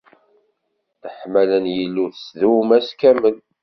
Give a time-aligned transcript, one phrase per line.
[1.03, 3.35] Leḥmala n Yillu tettdum ass kamel!